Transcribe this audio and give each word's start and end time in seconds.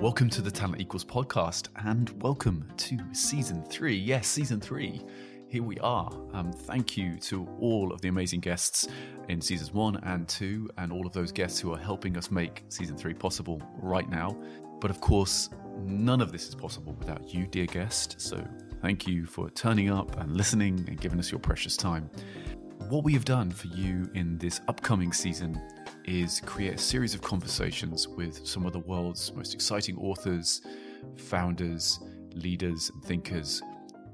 Welcome 0.00 0.30
to 0.30 0.40
the 0.40 0.50
Talent 0.50 0.80
Equals 0.80 1.04
podcast 1.04 1.68
and 1.84 2.08
welcome 2.22 2.66
to 2.78 2.98
season 3.12 3.62
three. 3.64 3.94
Yes, 3.94 4.28
season 4.28 4.58
three. 4.58 5.02
Here 5.46 5.62
we 5.62 5.78
are. 5.80 6.10
Um, 6.32 6.52
thank 6.52 6.96
you 6.96 7.18
to 7.18 7.46
all 7.60 7.92
of 7.92 8.00
the 8.00 8.08
amazing 8.08 8.40
guests 8.40 8.88
in 9.28 9.42
seasons 9.42 9.74
one 9.74 9.96
and 10.04 10.26
two, 10.26 10.70
and 10.78 10.90
all 10.90 11.06
of 11.06 11.12
those 11.12 11.32
guests 11.32 11.60
who 11.60 11.74
are 11.74 11.78
helping 11.78 12.16
us 12.16 12.30
make 12.30 12.64
season 12.70 12.96
three 12.96 13.12
possible 13.12 13.60
right 13.76 14.08
now. 14.08 14.34
But 14.80 14.90
of 14.90 15.02
course, 15.02 15.50
none 15.82 16.22
of 16.22 16.32
this 16.32 16.48
is 16.48 16.54
possible 16.54 16.94
without 16.98 17.34
you, 17.34 17.46
dear 17.46 17.66
guest. 17.66 18.18
So 18.22 18.42
thank 18.80 19.06
you 19.06 19.26
for 19.26 19.50
turning 19.50 19.90
up 19.90 20.18
and 20.18 20.34
listening 20.34 20.82
and 20.88 20.98
giving 20.98 21.18
us 21.18 21.30
your 21.30 21.40
precious 21.40 21.76
time. 21.76 22.08
What 22.88 23.04
we 23.04 23.12
have 23.12 23.26
done 23.26 23.50
for 23.50 23.66
you 23.66 24.10
in 24.14 24.38
this 24.38 24.62
upcoming 24.66 25.12
season 25.12 25.60
is 26.04 26.40
create 26.40 26.74
a 26.74 26.78
series 26.78 27.14
of 27.14 27.22
conversations 27.22 28.08
with 28.08 28.46
some 28.46 28.66
of 28.66 28.72
the 28.72 28.80
world's 28.80 29.32
most 29.34 29.54
exciting 29.54 29.96
authors, 29.98 30.62
founders, 31.16 32.00
leaders, 32.34 32.90
and 32.90 33.04
thinkers, 33.04 33.62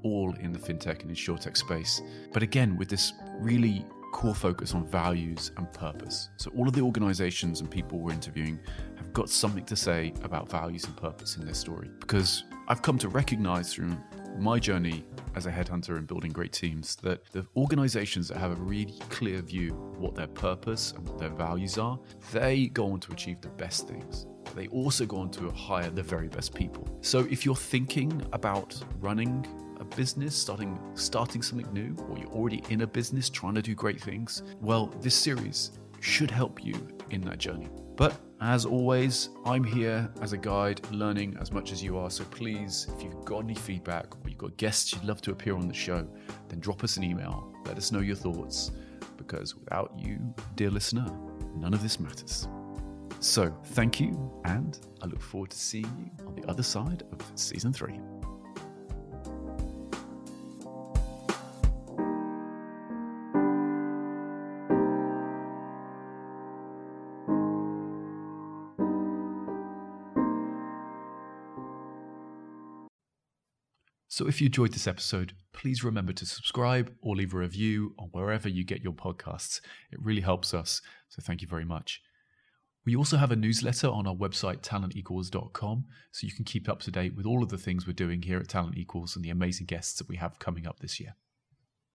all 0.03 0.33
in 0.39 0.51
the 0.51 0.59
fintech 0.59 1.01
and 1.01 1.11
insurtech 1.11 1.57
space. 1.57 2.01
But 2.33 2.43
again, 2.43 2.77
with 2.77 2.89
this 2.89 3.13
really 3.39 3.85
core 4.11 4.35
focus 4.35 4.73
on 4.73 4.85
values 4.87 5.51
and 5.57 5.71
purpose. 5.73 6.29
So, 6.37 6.51
all 6.57 6.67
of 6.67 6.73
the 6.73 6.81
organizations 6.81 7.61
and 7.61 7.69
people 7.69 7.99
we're 7.99 8.13
interviewing 8.13 8.59
have 8.95 9.13
got 9.13 9.29
something 9.29 9.65
to 9.65 9.75
say 9.75 10.13
about 10.23 10.49
values 10.49 10.85
and 10.85 10.95
purpose 10.95 11.37
in 11.37 11.45
their 11.45 11.53
story. 11.53 11.89
Because 11.99 12.43
I've 12.67 12.81
come 12.81 12.97
to 12.99 13.09
recognize 13.09 13.73
through 13.73 13.95
my 14.39 14.59
journey 14.59 15.03
as 15.35 15.45
a 15.45 15.51
headhunter 15.51 15.97
and 15.97 16.07
building 16.07 16.31
great 16.31 16.51
teams 16.51 16.95
that 16.97 17.23
the 17.31 17.45
organizations 17.55 18.27
that 18.27 18.37
have 18.37 18.51
a 18.51 18.55
really 18.55 18.99
clear 19.09 19.41
view 19.41 19.73
what 19.97 20.15
their 20.15 20.27
purpose 20.27 20.93
and 20.93 21.07
what 21.07 21.17
their 21.17 21.29
values 21.29 21.77
are, 21.77 21.99
they 22.31 22.67
go 22.67 22.91
on 22.91 22.99
to 22.99 23.11
achieve 23.11 23.39
the 23.41 23.49
best 23.49 23.87
things. 23.87 24.25
They 24.55 24.67
also 24.67 25.05
go 25.05 25.17
on 25.17 25.29
to 25.31 25.49
hire 25.51 25.89
the 25.89 26.03
very 26.03 26.27
best 26.27 26.55
people. 26.55 26.87
So 27.01 27.19
if 27.29 27.45
you're 27.45 27.55
thinking 27.55 28.25
about 28.33 28.81
running 28.99 29.45
a 29.79 29.85
business, 29.85 30.35
starting 30.35 30.79
starting 30.95 31.41
something 31.41 31.71
new, 31.71 31.95
or 32.09 32.17
you're 32.17 32.29
already 32.29 32.63
in 32.69 32.81
a 32.81 32.87
business 32.87 33.29
trying 33.29 33.55
to 33.55 33.61
do 33.61 33.75
great 33.75 34.01
things, 34.01 34.41
well, 34.59 34.87
this 35.01 35.15
series 35.15 35.71
should 35.99 36.31
help 36.31 36.63
you 36.63 36.75
in 37.09 37.21
that 37.21 37.37
journey. 37.37 37.69
But 37.95 38.19
as 38.41 38.65
always, 38.65 39.29
I'm 39.45 39.63
here 39.63 40.09
as 40.21 40.33
a 40.33 40.37
guide, 40.37 40.81
learning 40.91 41.35
as 41.41 41.51
much 41.51 41.71
as 41.71 41.83
you 41.83 41.97
are. 41.97 42.11
So 42.11 42.23
please, 42.25 42.87
if 42.95 43.03
you've 43.03 43.25
got 43.25 43.39
any 43.39 43.55
feedback 43.55 44.15
or 44.15 44.29
you've 44.29 44.37
got 44.37 44.55
guests 44.57 44.93
you'd 44.93 45.03
love 45.03 45.21
to 45.21 45.31
appear 45.31 45.55
on 45.55 45.67
the 45.67 45.73
show, 45.73 46.07
then 46.47 46.59
drop 46.59 46.83
us 46.83 46.97
an 46.97 47.03
email. 47.03 47.51
Let 47.65 47.77
us 47.77 47.91
know 47.91 47.99
your 47.99 48.15
thoughts, 48.15 48.71
because 49.17 49.55
without 49.55 49.93
you, 49.97 50.19
dear 50.55 50.69
listener, 50.69 51.07
none 51.55 51.73
of 51.73 51.81
this 51.81 51.99
matters. 51.99 52.47
So 53.19 53.51
thank 53.65 53.99
you, 53.99 54.31
and 54.45 54.79
I 55.01 55.07
look 55.07 55.21
forward 55.21 55.49
to 55.49 55.57
seeing 55.57 56.11
you 56.19 56.27
on 56.27 56.35
the 56.35 56.47
other 56.47 56.63
side 56.63 57.03
of 57.11 57.19
season 57.33 57.73
three. 57.73 57.99
So 74.17 74.27
if 74.27 74.41
you 74.41 74.47
enjoyed 74.47 74.73
this 74.73 74.87
episode, 74.87 75.33
please 75.53 75.83
remember 75.83 76.11
to 76.11 76.25
subscribe 76.25 76.91
or 77.03 77.15
leave 77.15 77.35
a 77.35 77.37
review 77.37 77.93
on 77.99 78.07
wherever 78.07 78.49
you 78.49 78.63
get 78.63 78.81
your 78.81 78.93
podcasts. 78.93 79.61
It 79.91 80.01
really 80.01 80.21
helps 80.21 80.55
us. 80.55 80.81
So 81.07 81.21
thank 81.21 81.43
you 81.43 81.47
very 81.47 81.65
much. 81.65 82.01
We 82.83 82.95
also 82.95 83.17
have 83.17 83.31
a 83.31 83.35
newsletter 83.35 83.87
on 83.87 84.07
our 84.07 84.15
website, 84.15 84.63
talentequals.com, 84.63 85.85
so 86.11 86.25
you 86.25 86.33
can 86.33 86.45
keep 86.45 86.67
up 86.67 86.79
to 86.79 86.89
date 86.89 87.15
with 87.15 87.27
all 87.27 87.43
of 87.43 87.49
the 87.49 87.59
things 87.59 87.85
we're 87.85 87.93
doing 87.93 88.23
here 88.23 88.39
at 88.39 88.47
Talent 88.47 88.75
Equals 88.75 89.15
and 89.15 89.23
the 89.23 89.29
amazing 89.29 89.67
guests 89.67 89.99
that 89.99 90.09
we 90.09 90.15
have 90.15 90.39
coming 90.39 90.65
up 90.65 90.79
this 90.79 90.99
year. 90.99 91.13